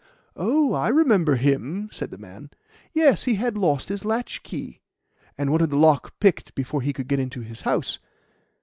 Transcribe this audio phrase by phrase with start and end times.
[0.35, 2.49] "Oh, I remember him!" said the man.
[2.91, 4.81] "Yes, he had lost his latchkey,
[5.37, 7.99] and wanted the lock picked before he could get into his house.